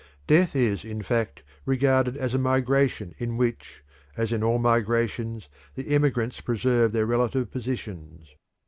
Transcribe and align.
Death 0.25 0.55
is 0.55 0.83
in 0.83 1.03
fact 1.03 1.43
regarded 1.63 2.17
as 2.17 2.33
a 2.33 2.39
migration 2.39 3.13
in 3.19 3.37
which, 3.37 3.83
as 4.17 4.31
in 4.33 4.41
all 4.43 4.57
migrations, 4.57 5.47
the 5.75 5.93
emigrants 5.93 6.41
preserve 6.41 6.91
their 6.91 7.05
relative 7.05 7.51
positions. 7.51 8.33